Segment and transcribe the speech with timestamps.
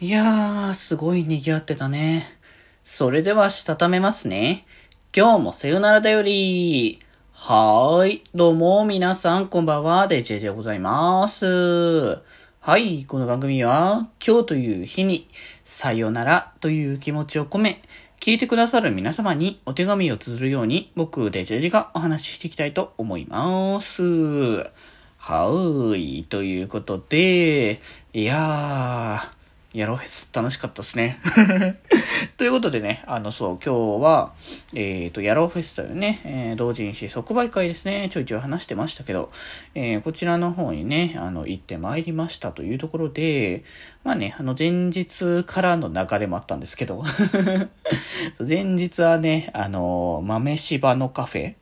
[0.00, 2.26] いやー、すごい賑わってたね。
[2.84, 4.66] それでは、したためますね。
[5.16, 6.98] 今日もさよならだより。
[7.32, 8.24] はーい。
[8.34, 10.08] どうも、皆さん、こんばんは。
[10.08, 12.18] デジェジでございます。
[12.58, 13.04] はい。
[13.04, 15.28] この番組は、今日という日に、
[15.62, 17.80] さよならという気持ちを込め、
[18.18, 24.02] 聞いてくださる皆様にお手紙を綴るように、僕、デジェジがお話ししていきたいと思います。
[24.02, 26.24] はーい。
[26.24, 27.80] ということで、
[28.12, 29.33] いやー、
[29.74, 31.18] ヤローフェス楽しかったですね。
[32.38, 34.32] ということでね、あの、そう、今日は、
[34.72, 39.32] えっ、と、ヤローフェスというね、えー同人誌即売会ですね、ちょいちょい話してましたけど、
[39.74, 43.64] えーこちらの方にね、あの、行ってまいりましたというところで、
[44.04, 47.02] まあね、あの、前日からの流れもあったんですけど、
[48.46, 51.54] 前日はね、あの、豆柴のカフェ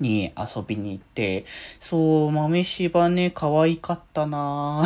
[0.00, 1.44] に遊びに行って、
[1.80, 4.84] そう、豆柴ね、可愛かったな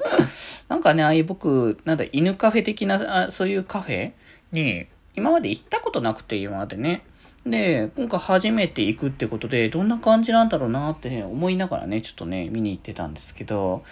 [0.68, 4.12] なんかね、ああいう僕、なんだ、犬カフェ的な、あそういうカフェ
[4.52, 7.02] に、今まで行ったことなくて、今までね。
[7.46, 13.84] で、今回初めて行くってことで、どんな感じなんだろうなって、思いながらね、ちょっとね、見に行ってたんですけど、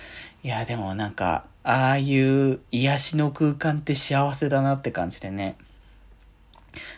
[0.42, 5.56] いや、でもなんか、ああいう癒しの空間って幸せだなって感じでね。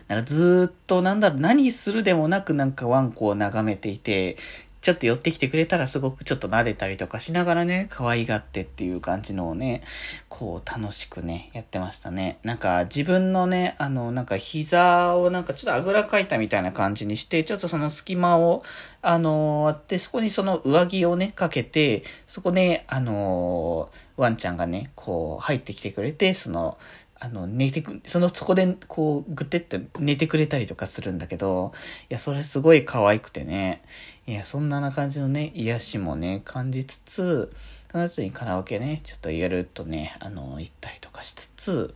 [0.08, 4.36] なんかずっとなんだろう、何するでもなくなんかワンコを眺めていて、
[4.80, 9.82] ちょっと寄ってきてくれたらすごくちょっと撫でたりとかしながらね、可愛がってっていう感じのをね、
[10.28, 12.38] こう楽しくね、やってましたね。
[12.44, 18.62] なんか自分のね、あの、なんか膝をなんかちょっとあぐらかいたみたいな感じにして、ちょっとその隙間を、
[19.02, 26.78] あのあって、そこにその上着をね、かけて、そこね、あのワンちゃんがね、こう入ってきてくれて、その、
[27.20, 31.72] あの、寝てく、その、そこで、こう、ぐってって寝てくれたりとかするんだけど、
[32.10, 33.82] いや、それすごい可愛くてね、
[34.26, 37.52] いや、そんな感じのね、癒しもね、感じつつ、
[37.90, 41.94] その後にカラオケね、ちょっとやるっとね、あの、行ったりとかしつつ、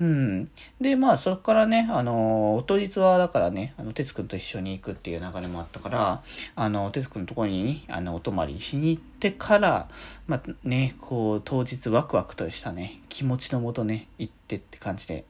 [0.00, 0.50] うん。
[0.80, 6.22] で、まあ、そこからね、あの、当日は、だからね、あの、哲くんと一緒に行くっていう流れもあったから、
[6.56, 9.88] あの、哲くんのところに、あの、お泊まりしに行ってから、
[10.26, 15.24] まあ、ね、こう、当日ワクワクとしたね、気持ちのもとね、行ってって感じで、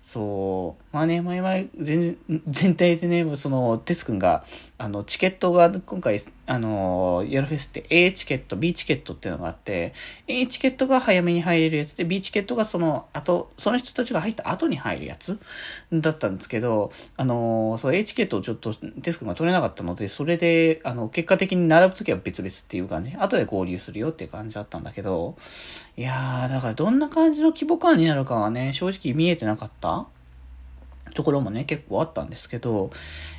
[0.00, 4.44] そう、まあね、前々、全然、全体でね、その、哲くんが、
[4.76, 9.92] あの、チケットが、今回、あの、ヤロフェスって A チケット、B チケットっていうのがあって、
[10.26, 15.38] A チケットが早めに入れるやつで、B チケットがその後、その人たちが入った後に入るやつ
[15.92, 23.12] だったんですけど、あの、そう、A チケットをちょっとテスクが取れなかったので、それで、あの、結果的に並ぶときは別々っていう感じ。
[23.16, 25.36] 後で合流するよっていう感じだったんだけど、
[25.96, 30.06] いやー、だからどんな感じの規模感になるかはね、正直見えてなかった
[31.14, 32.90] ところもね、結構あったんですけど、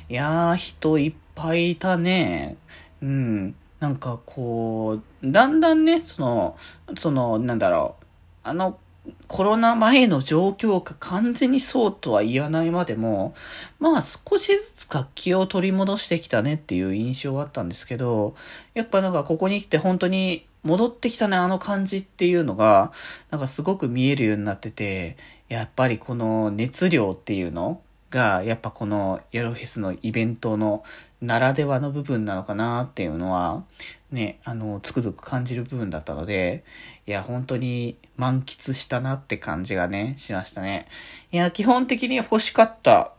[0.08, 2.56] いやー、人いっぱいいたね。
[3.02, 3.54] うん。
[3.82, 6.56] なんかこう、だんだんね、その、
[6.96, 8.04] その、なんだろう、
[8.44, 8.78] あの、
[9.26, 13.34] コロナ前の状況が完全にそうとは言わないまでも、
[13.80, 18.36] まあ少しずつ活気を取り戻してきたねっていう印象はあったんですけど、
[18.74, 22.92] やっぱなんかここに来て本当に戻ってきたねあの感じっていうのが、
[23.30, 25.16] なんかすごく見えるようになってて、
[25.48, 27.80] やっぱりこの熱量っていうの
[28.12, 30.84] が、やっぱこのヤロフェスのイベントの
[31.20, 33.64] ならではの部分なのかなっていうのは、
[34.12, 36.62] ね、あの、つくづく感じる部分だったので、
[37.06, 40.86] いや、本当に満喫したなって感じがね、しましたね。
[41.32, 43.12] いや、基本的に欲しかった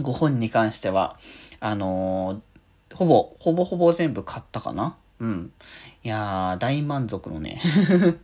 [0.00, 1.18] ご本に関しては、
[1.58, 2.40] あのー
[2.94, 5.52] ほぼ、ほぼほぼ全部買ったかなうん。
[6.02, 7.60] いやー、大満足のね、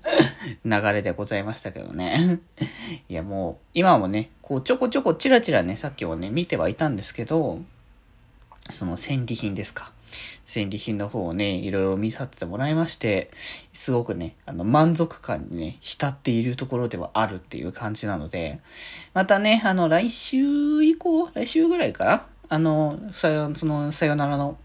[0.65, 2.41] 流れでございましたけどね。
[3.09, 7.61] いや、もう、今もね、こう、ちょこちょこチラチラね、さっきもね、見てはいたんですけど、
[8.71, 9.93] その戦利品ですか。
[10.47, 13.31] 戦利品の方をね、いろいろ見させてもらいまして、
[13.75, 18.61] すごくね、あの、満足感にね、浸っているところではあるっていう感じなので、
[19.13, 24.57] またね、あの、来週以降、来週ぐらいから、あの、さよ、その、さよならの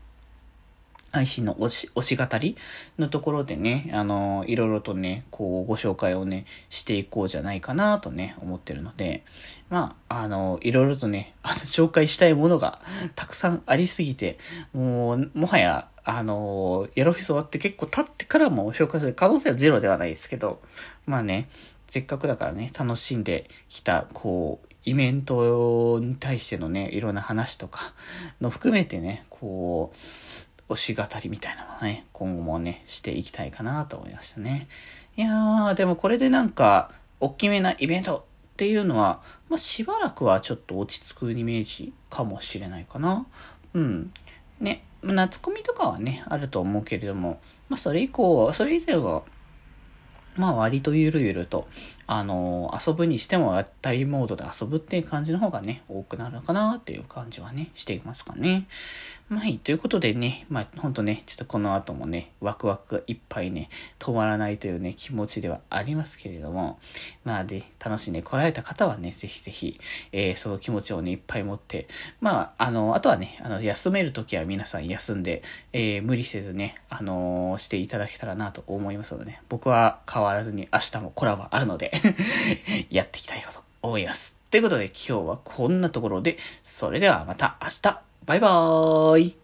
[1.11, 2.57] 配信の推し、推し語り
[2.97, 9.23] のところでね、あの、いろいろとね、こう、ご紹介をね、していこうじゃないかなとね、思ってるので、
[9.69, 12.81] まあ、あの、いろいろとね、あの、紹介したいものが
[13.15, 14.37] たくさんありすぎて、
[14.73, 20.61] もう、もはや、あの、ヤロフェス終わって結構経ってからも紹介する可能性はゼロではないですけど、
[21.05, 21.47] まあね、
[21.87, 27.93] せっかくだからね、楽しんできた、こう、イベントに対してのね、いろんな話とか
[28.39, 29.97] の含めてね、こう、
[30.71, 34.67] 推し語りみたいなのね、今後もね、していきたいかなと思いましたね。
[35.17, 43.25] いやー、でもこれでなんか、大きめなイベントっていうのは、まあ、しばらくはちょっと落ち着くイメージかもしれないかな。
[43.73, 44.13] うん。
[44.59, 47.39] ね、夏コミとかはね、あると思うけれども、
[47.69, 49.23] まあ、それ以降、それ以前は、
[50.35, 51.67] まあ割とゆるゆると、
[52.07, 58.67] あの遊ぶにしてもやったりモードで遊ぶっていう感じの方がね、多くなるのかなっていう感じはね、していますかね。
[59.31, 66.77] まあはい、ということでね、まあほんとね、ちょっとこの後もね、ワクワクがいっぱいね、止まらないというね、気持ちではありますけれども、
[67.23, 69.79] まあで、楽しんで来られた方はね、ぜひぜひ、
[70.11, 71.87] えー、その気持ちをね、いっぱい持って、
[72.19, 81.93] まあ、あの、あとはね、あの、休めるときは皆さん休んで、えー、無理せずね、あのー、していただけたらなと思いますので、ね、僕は変わらずに明日もコラボあるので
[82.91, 84.35] やっていきたいかと思います。
[84.49, 89.40] ということで今日はこんなところで、それではまた明日バイバーイ